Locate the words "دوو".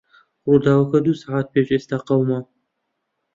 1.05-1.19